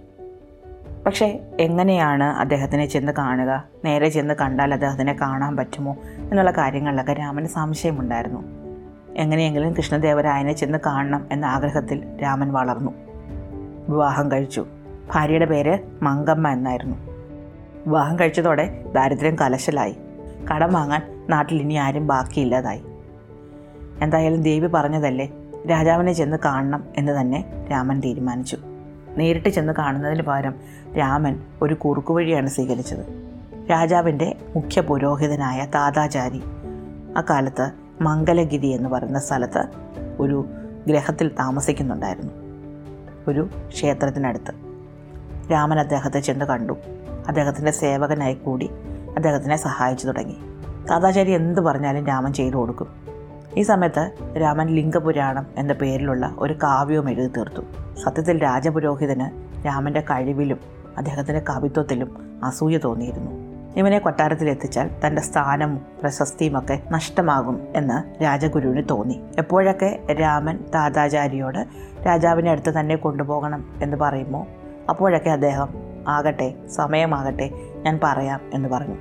പക്ഷേ 1.05 1.39
എങ്ങനെയാണ് 1.59 2.23
അദ്ദേഹത്തിനെ 2.23 2.85
ചെന്ന് 2.85 3.11
കാണുക? 3.11 3.63
നേരെ 3.85 4.09
ചെന്ന് 4.09 4.33
കണ്ടാൽ 4.33 4.73
അദ്ദേഹത്തിനെ 4.73 5.13
കാണാൻ 5.21 5.55
പറ്റുമോ? 5.55 5.97
എന്നുള്ള 6.17 6.51
കാര്യങ്ങളിലൊക്കെ 6.51 7.13
രാമന് 7.13 7.45
സംശയമുണ്ടായിരുന്നു. 7.45 8.39
എങ്ങനെയെങ്കിലും 9.15 9.73
കൃഷ്ണദേവരായനെ 9.73 10.53
ചെന്ന് 10.53 10.77
കാണണം 10.85 11.27
എന്ന 11.31 11.45
ആഗ്രഹത്തിൽ 11.45 12.03
രാമൻ 12.23 12.53
വളർന്നു. 12.53 12.91
വിവാഹം 13.89 14.31
കഴിച്ചു. 14.31 14.65
ഭാര്യയുടെ 15.13 15.45
പേര് 15.45 15.79
മങ്കമ്മ 16.01 16.49
എന്നായിരുന്നു. 16.49 16.95
വിവാഹം 17.87 18.19
കഴിച്ചതോടെ 18.19 18.85
ദാരിദ്ര്യം 18.95 19.35
കലശലായി. 19.41 19.95
കടം 20.55 20.73
വാങ്ങാൻ 20.73 21.25
നാട്ടിൽ 21.29 21.61
ഇനി 21.61 21.73
ആരും 21.73 22.07
ബാക്കിയില്ലാതായി. 22.07 22.83
എന്തായാലും 24.01 24.41
ദേവി 24.41 24.67
പറഞ്ഞതല്ലേ 24.67 25.31
രാജാവിനെ 25.71 26.13
ചെന്ന് 26.13 26.37
കാണണം 26.45 26.83
എന്ന് 26.97 27.21
തന്നെ 27.21 27.67
രാമൻ 27.71 27.99
തീരുമാനിച്ചു. 27.99 28.57
നേരിട്ട് 29.19 29.49
ചെന്ന് 29.49 29.73
കാണുന്നതിന് 29.73 30.21
പകരം 30.21 30.53
രാമൻ 30.97 31.39
ഒരു 31.61 31.73
കുറുക്കുവഴിയാണ് 31.73 32.47
സ്വീകരിച്ചത്. 32.47 33.29
രാജാവിന്റെ 33.71 34.35
മുഖ്യ 34.55 34.81
പുരോഹിതനായ 34.81 35.67
താതാചാരി. 35.75 36.41
അക്കാലത്ത് 37.17 37.71
മംഗലഗിരി 38.01 38.67
എന്ന് 38.67 38.89
പറയുന്ന 38.89 39.19
സ്ഥലത്ത് 39.19 39.65
ഒരു 40.19 40.45
ഗ്രഹത്തിൽ 40.87 41.31
താമസിക്കുന്നുണ്ടായിരുന്നു. 41.39 42.33
ഒരു 43.27 43.49
ക്ഷേത്രത്തിനടുത്ത്. 43.67 44.53
രാമൻ 45.51 45.79
അദ്ദേഹത്തെ 45.79 46.19
ചെന്ന് 46.19 46.45
കണ്ടു. 46.45 46.73
അദ്ദേഹത്തിന്റെ 47.27 47.71
സേവകനായി 47.71 48.33
കൂടി 48.33 48.69
അദ്ദേഹത്തിനെ 49.15 49.55
സഹായിച്ചു 49.55 50.07
തുടങ്ങി. 50.07 50.37
താതാചാരി 50.89 51.31
എന്ത് 51.31 51.61
പറഞ്ഞാലും 51.61 52.07
രാമൻ 52.07 52.33
ചെയ്തു 52.33 52.55
കൊടുക്കും. 52.55 53.08
ഈ 53.57 53.61
സമയത്ത് 53.61 54.11
രാമൻ 54.41 54.67
ലിംഗപുരാണം 54.67 55.45
എന്ന 55.57 55.73
പേരിലുള്ള 55.73 56.35
ഒരു 56.37 56.53
കാവ്യവും 56.53 57.09
എഴുതി 57.09 57.27
തീർത്തു. 57.27 57.61
സത്യത്തിൽ 58.03 58.43
രാജപുരോഹിതന് 58.43 59.25
രാമന്റെ 59.65 59.99
കഴിവിലും 59.99 60.59
അദ്ദേഹത്തിന്റെ 60.97 61.41
കവിത്വത്തിലും 61.49 62.39
അസൂയ 62.43 62.77
തോന്നിയിരുന്നു. 62.77 63.31
ഇവനെ 63.77 63.99
കൊട്ടാരത്തിൽ 63.99 64.49
എത്തിച്ചാൽ 64.49 64.89
തന്റെ 65.07 65.21
സ്ഥാനവും 65.21 65.81
പ്രശസ്തിയും 66.01 66.57
ഒക്കെ 66.57 66.83
നഷ്ടമാകും 66.91 67.67
എന്ന് 67.75 68.23
രാജഗുരുവിന് 68.23 68.83
തോന്നി. 68.89 69.21
എപ്പോഴൊക്കെ 69.37 69.99
രാമൻ 70.21 70.59
താതാചാരിയോട് 70.75 71.65
രാജാവിനെ 72.05 72.51
അടുത്ത് 72.51 72.79
തന്നെ 72.79 72.95
കൊണ്ടുപോകണം 72.95 73.65
എന്ന് 73.83 73.97
പറയുമ്പോൾ 73.97 74.45
അപ്പോഴൊക്കെ 74.89 75.29
അദ്ദേഹം 75.29 75.69
ആകട്ടെ 76.07 76.53
സമയമാകട്ടെ 76.75 77.49
ഞാൻ 77.77 77.99
പറയാം 78.03 78.41
എന്ന് 78.53 78.69
പറഞ്ഞു. 78.69 78.95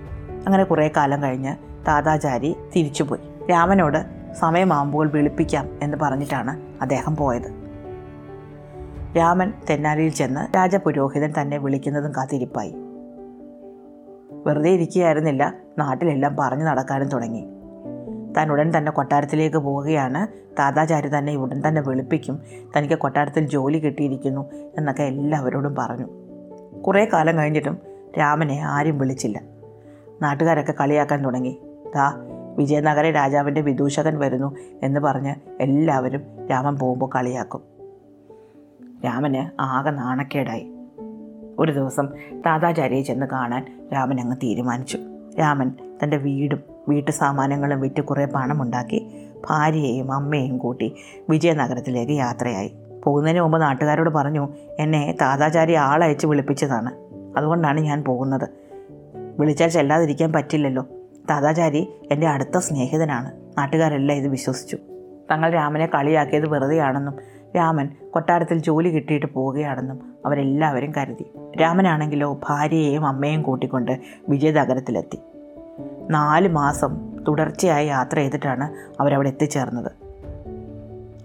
അങ്ങനെ 0.46 0.64
കുറേ 0.64 0.90
കാലം 0.96 1.22
കഴിഞ്ഞ് 1.22 1.56
താതാചാരി 1.88 2.56
തിരിച്ചുപോയി. 2.76 3.20
രാമനോട് 3.50 4.17
സമയമാകുമ്പോൾ 4.34 5.08
വിളിപ്പിക്കാം 5.08 5.78
എന്ന് 5.82 5.96
പറഞ്ഞിട്ടാണ് 6.02 6.82
അദ്ദേഹം 6.82 7.16
പോയത്. 7.16 7.68
രാമൻ 9.16 9.52
തെന്നാലിയിൽ 9.70 10.10
ചെന്ന് 10.10 10.56
രാജപുരോഹിതൻ 10.56 11.32
തന്നെ 11.40 11.58
വിളിക്കുന്നതും 11.58 12.12
കാത്തിരിപ്പായി. 12.12 12.74
വെറുതെ 14.46 14.70
ഇരിക്കുകയായിരുന്നില്ല 14.70 15.54
നാട്ടിലെല്ലാം 15.78 16.36
പറഞ്ഞു 16.36 16.64
നടക്കാനും 16.64 17.08
തുടങ്ങി. 17.08 17.48
താൻ 18.36 18.52
ഉടൻ 18.52 18.78
തന്നെ 18.78 18.92
കൊട്ടാരത്തിലേക്ക് 18.92 19.56
പോവുകയാണ്. 19.56 20.26
താതാചാര്യ 20.58 21.08
തന്നെ 21.08 21.36
ഉടൻ 21.36 21.62
തന്നെ 21.68 21.80
വെളുപ്പിക്കും 21.80 22.40
തനിക്ക് 22.76 22.94
കൊട്ടാരത്തിൽ 22.94 23.48
ജോലി 23.48 23.78
കിട്ടിയിരിക്കുന്നു 23.78 24.50
എന്നൊക്കെ 24.78 25.02
എല്ലാവരോടും 25.02 25.74
പറഞ്ഞു. 25.78 26.08
കുറേ 26.80 27.08
കാലം 27.12 27.38
കഴിഞ്ഞിട്ടും 27.38 27.78
രാമനെ 28.18 28.60
ആരും 28.64 28.98
വിളിച്ചില്ല. 28.98 29.40
നാട്ടുകാരൊക്കെ 30.22 30.74
കളിയാക്കാൻ 30.80 31.24
തുടങ്ങി. 31.24 31.60
ദാ 31.94 32.27
വിജയനഗര 32.58 33.10
രാജാവിന്റെ 33.10 33.60
വിദൂഷകൻ 33.60 34.18
വരുന്നു 34.18 34.56
എന്ന് 34.82 35.00
പറഞ്ഞ് 35.00 35.34
എല്ലാവരും 35.60 36.20
രാമൻ 36.50 36.76
പോകുമ്പോൾ 36.76 37.10
കളിയാക്കും. 37.14 37.60
രാമന് 39.04 39.62
ആകെ 39.62 39.90
നാണക്കേടായി. 39.90 40.72
ഒരു 41.58 41.72
ദിവസം 41.72 42.08
താതാചാര്യയെ 42.46 43.02
ചെന്ന് 43.02 43.26
കാണാൻ 43.26 43.88
രാമൻ 43.92 44.20
അങ്ങ് 44.20 44.36
തീരുമാനിച്ചു. 44.36 44.98
രാമൻ 45.40 45.72
തന്റെ 46.02 46.16
വീടും 46.16 46.62
വീട്ടു 46.88 47.10
സാമാനങ്ങളും 47.10 47.80
വിറ്റ് 47.80 48.00
കുറേ 48.00 48.24
പണമുണ്ടാക്കി 48.24 49.28
ഭാര്യയെയും 49.50 50.12
അമ്മയെയും 50.12 50.58
കൂട്ടി 50.58 50.96
വിജയനഗരത്തിലേക്ക് 51.30 52.12
യാത്രയായി. 52.12 52.72
പോകുന്നതിന് 53.04 53.40
മുമ്പ് 53.40 53.62
നാട്ടുകാരോട് 53.62 54.10
പറഞ്ഞു 54.10 54.48
എന്നെ 54.78 55.16
താതാചാരി 55.20 55.72
ആളയച്ച് 55.72 56.26
വിളിപ്പിച്ചതാണ്. 56.26 56.92
അതുകൊണ്ടാണ് 57.38 57.80
ഞാൻ 57.80 58.04
പോകുന്നത്. 58.04 58.48
വിളിച്ചാൽ 59.38 59.68
ചെല്ലാതിരിക്കാൻ 59.68 60.32
പറ്റില്ലല്ലോ. 60.32 60.86
താതാചാരി 61.30 61.88
എന്റെ 62.10 62.26
അടുത്ത 62.26 62.58
സ്നേഹിതനാണ്. 62.58 63.58
നാട്ടുകാരെല്ലാം 63.58 64.18
ഇത് 64.18 64.28
വിശ്വസിച്ചു. 64.28 64.78
തങ്ങൾ 65.30 65.50
രാമനെ 65.50 65.86
കളിയാക്കിയത് 65.86 66.48
വെറുതെയാണെന്നും 66.48 67.14
രാമൻ 67.56 67.88
കൊട്ടാരത്തിൽ 68.10 68.58
ജോലി 68.58 68.88
കിട്ടിയിട്ട് 68.88 69.26
പോവുകയാണെന്നും 69.26 70.14
അവരെല്ലാവരും 70.26 70.92
കരുതി. 70.96 71.30
രാമനാണെങ്കിലോ 71.62 72.40
ഭാര്യയെയും 72.48 73.06
അമ്മയും 73.06 73.42
കൂട്ടിക്കൊണ്ട് 73.42 74.00
വിജയനഗരത്തിലെത്തി. 74.28 75.18
നാല് 76.10 76.48
മാസം 76.48 77.16
തുടർച്ചയായി 77.28 77.86
യാത്ര 77.86 78.16
ചെയ്തിട്ടാണ് 78.16 78.74
അവരവിടെ 79.02 79.28
എത്തിച്ചേർന്നത്. 79.28 79.92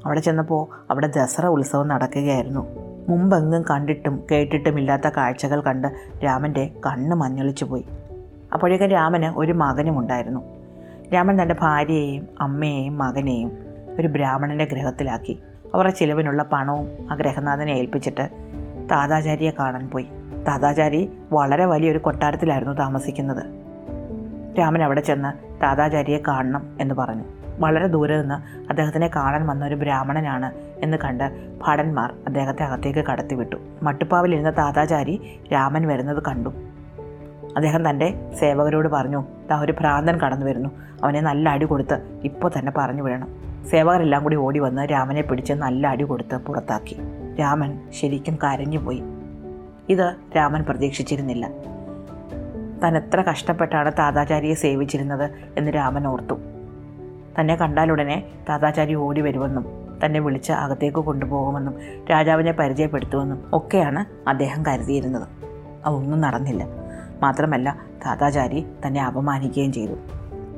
അവിടെ 0.06 0.20
ചെന്നപ്പോൾ 0.20 0.86
അവിടെ 0.92 1.08
ദസറ 1.08 1.48
ഉത്സവം 1.48 1.88
നടക്കുകയായിരുന്നു. 1.88 2.68
മുമ്പെങ്ങും 3.10 3.66
കണ്ടിട്ടും 3.70 4.24
കേട്ടിട്ടും 4.32 4.80
ഇല്ലാത്ത 4.80 5.08
കാഴ്ചകൾ 5.08 5.62
കണ്ട് 5.62 5.88
രാമന്റെ 6.26 6.72
കണ്ണ് 6.86 7.16
മഞ്ഞളിച്ചു 7.16 7.66
പോയി 7.66 7.86
അപ്പോഴേക്കും 8.54 8.90
രാമന് 8.90 9.26
ഒരു 9.26 9.52
മകനും 9.52 10.00
ഉണ്ടായിരുന്നു. 10.00 10.42
രാമൻ 11.14 11.42
തന്റെ 11.42 11.56
ഭാര്യയെയും 11.62 12.28
അമ്മയെയും 12.42 12.98
മകനെയും 12.98 13.52
ഒരു 14.00 14.08
ബ്രാഹ്മണന്റെ 14.08 14.66
ഗ്രഹത്തിലാക്കി 14.66 15.40
അവരുടെ 15.76 15.94
ചിലവിനുള്ള 15.94 16.44
പണവും 16.44 17.12
ആ 17.12 17.16
ഗ്രഹനാഥനെ 17.16 17.72
ഏൽപ്പിച്ചിട്ട് 17.72 18.30
താതാചാരിയെ 18.92 19.52
കാണാൻ 19.60 19.90
പോയി. 19.90 20.08
താതാചാരി 20.48 21.12
വളരെ 21.32 21.66
വലിയൊരു 21.66 21.98
കൊട്ടാരത്തിലായിരുന്നു 21.98 22.74
താമസിക്കുന്നത്. 22.74 23.44
രാമൻ 24.60 24.84
അവിടെ 24.84 25.02
ചെന്ന് 25.02 25.62
താതാചാരിയെ 25.64 26.18
കാണണം 26.28 26.78
എന്ന് 26.82 26.96
പറഞ്ഞു. 26.96 27.24
വളരെ 27.60 27.88
ദൂരെ 27.88 28.22
നിന്ന് 28.22 28.36
അദ്ദേഹത്തിനെ 28.70 29.10
കാണാൻ 29.16 29.48
വന്ന 29.48 29.66
ഒരു 29.66 29.76
ബ്രാഹ്മണനാണ് 29.76 30.54
എന്ന് 30.84 30.98
കണ്ട് 30.98 31.58
ഭടന്മാർ 31.68 32.14
അദ്ദേഹത്തെ 32.28 32.64
അകത്തേക്ക് 32.64 33.00
കടത്തിവിട്ടു. 33.00 33.56
മട്ടുപ്പാവിലിരുന്ന 33.84 34.50
താതാചാരി 34.58 35.40
രാമൻ 35.54 35.88
വരുന്നത് 35.88 36.24
കണ്ടു. 36.24 36.54
അദ്ദേഹം 37.56 37.90
തന്റെ 37.90 38.32
സേവകരോട് 38.40 38.88
പറഞ്ഞു 38.88 39.24
താ 39.52 39.62
ഒരു 39.62 39.72
ഭ്രാന്തൻ 39.72 40.18
കടന്നു 40.18 40.46
വരുന്നു. 40.46 40.70
അവനെ 41.04 41.22
നല്ല 41.22 41.50
അടി 41.50 41.66
കൊടുത്ത് 41.66 42.22
ഇപ്പോൾ 42.24 42.52
തന്നെ 42.60 42.72
പറഞ്ഞു 42.78 43.02
വിടണം. 43.02 43.28
സേവകരെല്ലാം 43.72 44.24
കൂടി 44.24 44.36
ഓടി 44.36 44.60
വന്ന് 44.60 44.82
രാമനെ 44.92 45.22
പിടിച്ച് 45.22 45.54
നല്ല 45.54 45.88
അടി 45.88 46.04
കൊടുത്ത് 46.04 46.38
പുറത്താക്കി. 46.38 46.98
രാമൻ 47.40 47.80
ശരിക്കും 48.02 48.38
കരഞ്ഞുപോയി 48.44 49.04
ഇത് 49.90 50.16
രാമൻ 50.38 50.64
പ്രതീക്ഷിച്ചിരുന്നില്ല. 50.64 51.50
താൻ 52.84 52.98
എത്ര 52.98 53.22
കഷ്ടപ്പെട്ടാണ് 53.22 53.92
താതാചാരിയെ 54.00 54.54
സേവിച്ചിരുന്നത് 54.54 55.32
എന്ന് 55.58 55.72
രാമൻ 55.76 56.08
ഓർത്തു. 56.08 56.36
തന്നെ 57.40 57.56
കണ്ടാലുടനെ 57.56 58.24
താതാചാരി 58.50 58.96
ഓടി 58.96 59.22
വരുമെന്നും 59.22 59.66
തന്നെ 60.06 60.20
വിളിച്ച് 60.20 60.52
അകത്തേക്ക് 60.52 60.98
കൊണ്ടുപോകുമെന്നും 60.98 61.74
രാജാവിനെ 62.12 62.52
പരിചയപ്പെടുത്തുമെന്നും 62.52 63.44
ഒക്കെയാണ് 63.54 64.30
അദ്ദേഹം 64.30 64.66
കരുതിയിരുന്നത്. 64.66 65.28
അതൊന്നും 65.86 66.22
നടന്നില്ല. 66.22 66.83
മാത്രമല്ല 67.24 67.78
താതാചാരി 68.06 68.66
തന്നെ 68.88 69.06
അപമാനിക്കുകയും 69.06 69.74
ചെയ്തു. 69.74 69.94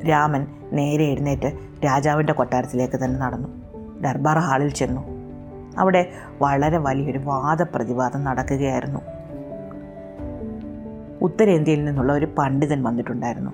രാമൻ 0.08 0.48
നേരെ 0.74 1.04
എഴുന്നേറ്റ് 1.04 1.58
രാജാവിന്റെ 1.86 2.34
കൊട്ടാരത്തിലേക്ക് 2.34 2.98
തന്നെ 3.04 3.20
നടന്നു. 3.20 3.48
ദർബാർ 4.02 4.38
ഹാളിൽ 4.38 4.70
ചെന്നു. 4.70 5.02
അവിടെ 5.78 6.10
വളരെ 6.42 6.78
വലിയൊരു 6.78 7.18
വാദപ്രതിവാദം 7.18 8.24
നടക്കുകയായിരുന്നു. 8.24 9.00
ഉത്തരേന്ത്യയിൽ 11.22 11.86
നിന്നുള്ള 11.86 12.14
ഒരു 12.14 12.28
പണ്ഡിതൻ 12.38 12.84
വന്നിട്ടുണ്ടായിരുന്നു. 12.84 13.52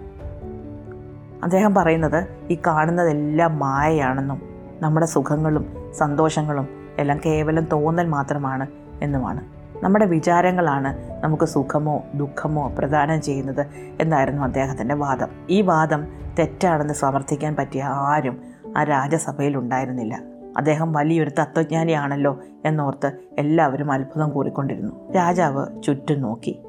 അദ്ദേഹം 1.44 1.76
പറയുന്നത് 1.76 2.28
ഈ 2.50 2.58
കാണുന്നതെല്ലാം 2.68 3.60
മായയാണെന്നും 3.60 4.42
നമ്മുടെ 4.82 5.06
സുഖങ്ങളും 5.06 5.66
സന്തോഷങ്ങളും 5.98 6.68
എല്ലാം 7.00 7.20
കേവലം 7.26 7.66
തോന്നൽ 7.66 8.08
മാത്രമാണ് 8.08 8.68
എന്നുമാണ്. 9.02 9.61
നമ്മുടെ 9.84 10.06
വിചാരങ്ങളാണ് 10.06 10.98
നമുക്ക് 11.24 11.44
സുഖമോ 11.44 12.04
ദുഃഖമോ 12.14 12.72
പ്രദാനം 12.78 13.22
ചെയ്യുന്നത് 13.22 13.66
എന്നായിരുന്നു 14.02 14.42
അദ്ദേഹത്തിന്റെ 14.42 14.96
വാദം. 14.96 15.28
ഈ 15.50 15.62
വാദം 15.62 16.08
തെറ്റാണെന്ന് 16.40 16.94
സമർത്ഥിക്കാൻ 16.94 17.56
പറ്റിയ 17.56 17.84
ആരും 17.84 18.42
ആ 18.78 18.84
രാജസഭയിൽ 18.84 19.58
ഉണ്ടായിരുന്നില്ല. 19.58 20.22
അദ്ദേഹം 20.58 20.94
വലിയൊരു 20.94 21.30
തത്വജ്ഞാനിയാണല്ലോ 21.30 22.40
എന്നോർത്ത് 22.66 23.12
എല്ലാവരും 23.38 23.92
അത്ഭുതം 23.92 24.30
കൂറിക്കൊണ്ടിരുന്നു. 24.30 25.12
രാജാവ് 25.12 25.82
ചുറ്റും 25.84 26.22
നോക്കി. 26.22 26.64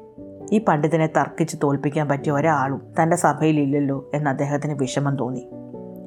ഈ 0.51 0.65
പണ്ഡിതനെ 0.67 1.07
തർക്കിച്ച് 1.07 1.57
തോൽപ്പിക്കാൻ 1.63 2.07
പറ്റിയ 2.07 2.31
ഒരാളും 2.31 2.81
തന്റെ 3.01 3.15
സഭയിലില്ലല്ലോ 3.15 4.09
എന്ന് 4.13 4.29
അദ്ദേഹത്തിന് 4.29 4.73
വിഷമം 4.73 5.15
തോന്നി. 5.15 5.49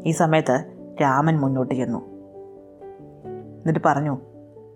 ഈ 0.04 0.10
സമയത്ത് 0.10 0.64
രാമൻ 1.02 1.40
മുന്നോട്ട് 1.40 1.74
ചെന്നു. 1.74 1.98
എന്നിട്ട് 3.28 3.80
പറഞ്ഞു 3.84 4.18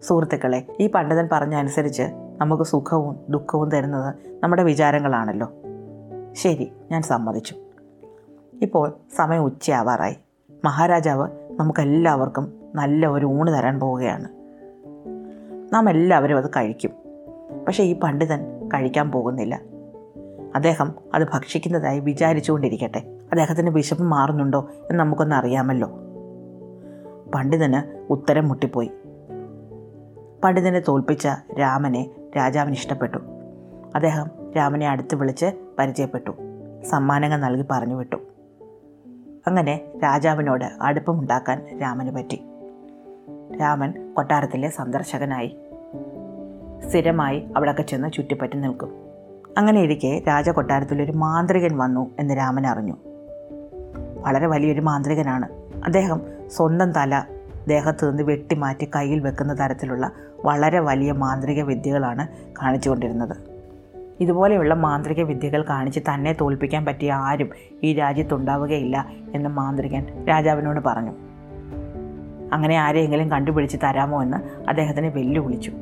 സുഹൃത്തുക്കളെ 0.03 0.67
ഈ 0.81 0.87
പണ്ഡിതൻ 0.87 1.29
പറഞ്ഞ 1.33 1.55
അനുസരിച്ച് 1.55 2.03
നമുക്ക് 2.41 2.63
സുഖവും 2.63 3.17
ദുഃഖവും 3.29 3.71
തരുന്നത് 3.71 4.15
നമ്മുടെ 4.43 4.63
വിചാരങ്ങളാണല്ലോ. 4.63 5.53
ശരി 6.33 6.73
ഞാൻ 6.91 7.03
സമ്മതിച്ചു. 7.03 7.55
ഇപ്പോൾ 8.63 8.93
സമയം 9.17 9.45
ഉച്ചയാവാറായി. 9.45 10.17
മഹാരാജാവ് 10.65 11.29
നമുക്കെല്ലാവർക്കും 11.57 12.53
നല്ല 12.75 13.07
ഒരു 13.07 13.27
ഊണ് 13.27 13.59
തരാൻ 13.59 13.81
പോവുകയാണ്. 13.81 14.29
നാം 15.75 15.91
എല്ലാവരും 15.91 16.37
അത് 16.37 16.51
കഴിക്കും. 16.51 16.91
പക്ഷേ 17.67 17.83
ഈ 17.83 17.99
പണ്ഡിതൻ 17.99 18.69
കഴിക്കാൻ 18.75 19.11
പോകുന്നില്ല. 19.11 19.61
അദ്ദേഹം 20.55 20.95
അത് 21.15 21.23
ഭക്ഷിക്കുന്നതായി 21.23 22.01
വിചാരിച്ചുകൊണ്ടിരിക്കട്ടെ. 22.01 22.99
അദ്ദേഹത്തിന് 22.99 23.71
വിശപ്പ് 23.71 24.05
മാറുന്നുണ്ടോ 24.05 24.71
എന്ന് 24.91 25.01
നമുക്കൊന്ന് 25.01 25.37
അറിയാമല്ലോ. 25.37 25.91
പണ്ഡിതന് 27.35 28.07
ഉത്തരം 28.11 28.49
മുട്ടിപ്പോയി. 28.49 28.91
പണ്ഡിതനെ 30.45 30.83
തോൽപ്പിച്ച 30.89 31.29
രാമനെ 31.61 32.11
രാജാവിന് 32.37 32.75
ഇഷ്ടപ്പെട്ടു. 32.75 33.19
അദ്ദേഹം 33.95 34.31
രാമനെ 34.57 34.89
അടുത്ത് 34.89 35.15
വിളിച്ച് 35.15 35.47
പരിചയപ്പെട്ടു. 35.79 36.31
സമ്മാനങ്ങൾ 36.91 37.37
നൽകി 37.37 37.65
പറഞ്ഞു 37.71 37.95
വിട്ടു. 37.95 38.17
അങ്ങനെ 39.47 39.81
രാജാവിനോട് 40.03 40.65
അടുപ്പമുണ്ടാക്കാൻ 40.83 41.79
രാമന് 41.83 42.11
പറ്റി. 42.11 42.45
രാമൻ 43.61 44.15
കൊട്ടാരത്തിലെ 44.15 44.69
സന്ദർശകനായി. 44.69 45.59
സ്ഥിരമായി 46.89 47.49
അവിടെയൊക്കെ 47.57 47.83
ചെന്ന് 47.83 48.13
ചുറ്റിപ്പറ്റി 48.13 48.57
നിൽക്കും. 48.57 48.93
അങ്ങനെ 49.59 49.81
ഇരിക്കെ 49.81 50.23
രാജ 50.29 50.47
രാജകൊട്ടാരത്തിലൊരു 50.47 51.13
മാന്ത്രികൻ 51.13 51.79
വന്നു 51.79 52.11
എന്ന് 52.19 52.37
രാമൻ 52.37 52.67
അറിഞ്ഞു. 52.67 52.97
വളരെ 54.21 54.47
വലിയൊരു 54.47 54.81
മാന്ത്രികനാണ്. 54.81 55.49
അദ്ദേഹം 55.85 56.21
സ്വന്തം 56.49 56.93
തല 56.93 57.25
ദേഹത്ത് 57.71 58.11
നിന്ന് 58.11 58.23
വെട്ടിമാറ്റി 58.23 58.91
കയ്യിൽ 58.97 59.21
വെക്കുന്ന 59.21 59.65
തരത്തിലുള്ള 59.65 60.13
വളരെ 60.45 60.81
വലിയ 60.81 61.13
മാന്ത്രിക 61.13 61.63
വിദ്യകളാണ് 61.63 62.29
കാണിച്ചുകൊണ്ടിരുന്നത്. 62.63 63.37
ഇതുപോലെയുള്ള 64.21 64.75
മാന്ത്രിക 64.75 65.23
വിദ്യകൾ 65.23 65.63
കാണിച്ച് 65.63 66.01
തന്നെ 66.01 66.37
തോൽപ്പിക്കാൻ 66.41 66.85
പറ്റിയ 66.85 67.13
ആരും 67.13 67.51
ഈ 67.83 67.95
രാജ്യത്തുണ്ടാവുകയില്ല 67.95 69.07
എന്ന് 69.35 69.51
മാന്ത്രികൻ 69.51 70.27
രാജാവിനോട് 70.29 70.81
പറഞ്ഞു. 70.87 71.13
അങ്ങനെ 72.53 72.77
ആരെയെങ്കിലും 72.77 73.31
കണ്ടുപിടിച്ച് 73.31 73.77
തരാമോ 73.85 74.23
എന്ന് 74.23 74.69
അദ്ദേഹത്തിന് 74.69 75.07
വെല്ലുവിളിച്ചു. 75.07 75.73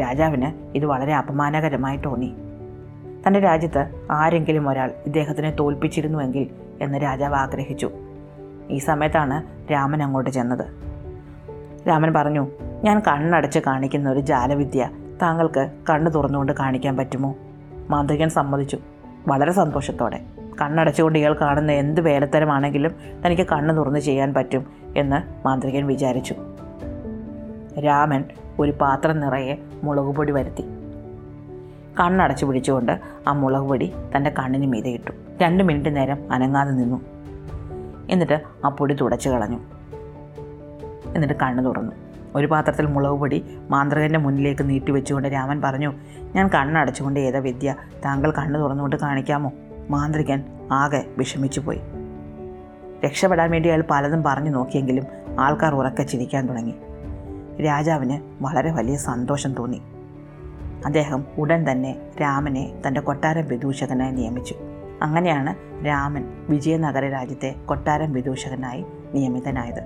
രാജാവിന് 0.00 0.76
ഇത് 0.76 0.86
വളരെ 0.86 1.14
അപമാനകരമായി 1.14 1.96
തോന്നി. 1.96 2.34
തന്റെ 3.26 3.40
രാജ്യത്ത് 3.40 4.06
ആരെങ്കിലും 4.10 4.68
ഒരാൾ 4.68 4.92
ഇദ്ദേഹത്തിനെ 5.06 5.50
തോൽപ്പിച്ചിരുന്നുവെങ്കിൽ 5.50 6.50
എന്ന് 6.80 7.02
രാജാവ് 7.02 7.34
ആഗ്രഹിച്ചു. 7.34 7.90
ഈ 8.70 8.78
സമയത്താണ് 8.78 9.42
രാമൻ 9.72 10.02
അങ്ങോട്ട് 10.02 10.30
ചെന്നത്. 10.30 10.64
രാമൻ 11.88 12.12
പറഞ്ഞു 12.14 12.46
ഞാൻ 12.84 13.00
കണ്ണടച്ച് 13.00 13.58
കാണിക്കുന്ന 13.58 14.10
ഒരു 14.10 14.20
ജാലവിദ്യ 14.20 14.90
താങ്കൾക്ക് 15.22 15.70
കണ്ണു 15.90 16.10
തുറന്നുകൊണ്ട് 16.10 16.52
കാണിക്കാൻ 16.52 16.96
പറ്റുമോ? 16.96 17.34
മാന്ത്രികൻ 17.90 18.28
സമ്മതിച്ചു. 18.28 18.78
വളരെ 19.28 19.52
സന്തോഷത്തോടെ. 19.52 20.20
കണ്ണടച്ചുകൊണ്ട് 20.60 21.18
ഇയാൾ 21.18 21.36
കാണുന്ന 21.40 21.72
എന്ത് 21.72 22.00
വേലത്തരമാണെങ്കിലും 22.00 22.92
തനിക്ക് 23.26 23.42
കണ്ണു 23.42 23.74
തുറന്ന് 23.74 23.98
ചെയ്യാൻ 23.98 24.34
പറ്റും 24.34 24.66
എന്ന് 24.96 25.46
മാന്ത്രികൻ 25.46 25.86
വിചാരിച്ചു. 25.86 26.34
രാമൻ 27.80 28.24
ഒരു 28.58 28.70
പാത്രം 28.70 29.20
നിറയെ 29.20 29.58
മുളക് 29.82 30.14
പൊടി 30.14 30.32
വരുത്തി. 30.32 30.62
കണ്ണടച്ചു 32.00 32.46
പിടിച്ചുകൊണ്ട് 32.46 33.00
ആ 33.28 33.32
മുളക് 33.32 33.62
പൊടി 33.62 33.92
തന്റെ 34.16 34.30
കണ്ണിന് 34.38 34.66
മീതെ 34.66 34.90
ഇട്ടു. 34.90 35.10
രണ്ട് 35.42 35.64
മിനിറ്റ് 35.64 35.96
നേരം 35.96 36.32
അനങ്ങാതെ 36.32 36.70
നിന്നു. 36.70 37.00
എന്നിട്ട് 38.10 38.40
ആ 38.64 38.68
പൊടി 38.68 38.94
തുടച്ച് 38.94 39.28
കളഞ്ഞു. 39.28 39.58
എന്നിട്ട് 41.14 41.34
കണ്ണു 41.34 41.62
തുറന്നു. 41.62 41.92
ഒരു 42.34 42.46
പാത്രത്തിൽ 42.46 42.86
മുളക് 42.86 43.12
പൊടി 43.12 43.44
മാന്ത്രികന്റെ 43.70 44.18
മുന്നിലേക്ക് 44.18 44.68
നീട്ടി 44.68 44.92
വെച്ചുകൊണ്ട് 44.92 45.28
രാമൻ 45.28 45.60
പറഞ്ഞു 45.60 45.92
ഞാൻ 46.34 46.48
കണ്ണടച്ചുകൊണ്ട് 46.48 47.20
ഏതാ 47.20 47.38
വിദ്യ? 47.38 47.74
താങ്കൾ 48.04 48.30
കണ്ണു 48.30 48.58
തുറന്നുകൊണ്ട് 48.58 48.96
കാണിക്കാമോ? 48.96 49.52
മാന്ത്രികൻ 49.90 50.42
ആകെ 50.72 51.06
വിഷമിച്ചു 51.18 51.60
പോയി. 51.60 51.80
രക്ഷപ്പെടാൻ 53.04 53.50
വേണ്ടി 53.50 53.68
അയാൾ 53.68 53.84
പലതും 53.90 54.22
പറഞ്ഞു 54.22 54.50
നോക്കിയെങ്കിലും 54.50 55.04
ആൾക്കാർ 55.40 55.74
ഉറക്കെ 55.74 56.02
ചിരിക്കാൻ 56.02 56.48
തുടങ്ങി. 56.48 56.74
രാജാവിന് 57.62 58.18
വളരെ 58.40 58.72
വലിയ 58.72 58.96
സന്തോഷം 58.96 59.54
തോന്നി. 59.54 59.82
അദ്ദേഹം 60.86 61.24
ഉടൻ 61.38 61.70
തന്നെ 61.70 61.98
രാമനെ 62.20 62.82
തന്റെ 62.86 63.00
കൊട്ടാരം 63.00 63.48
വിദൂഷകനായി 63.48 64.12
നിയമിച്ചു. 64.12 64.54
അങ്ങനെയാണ് 65.02 65.70
രാമൻ 65.86 66.46
വിജയനഗര 66.48 67.08
രാജ്യത്തെ 67.08 67.54
കൊട്ടാരം 67.66 68.12
വിദൂഷകനായി 68.12 68.84
നിയമിതനായത്. 69.14 69.82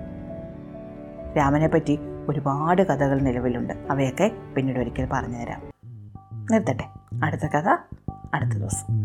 രാമനെപ്പറ്റി 1.37 1.99
ഒരുപാട് 2.29 2.83
കഥകൾ 2.83 3.21
നിലവിലുണ്ട്. 3.21 3.75
അവയൊക്കെ 3.91 4.33
പിന്നീട് 4.57 4.79
ഒരിക്കൽ 4.79 5.09
പറഞ്ഞുതരാം 5.13 5.63
നിർത്തട്ടെ. 6.53 6.85
അടുത്ത 7.25 7.47
കഥ 7.47 7.77
അടുത്ത 8.35 8.51
ദിവസം. 8.51 9.05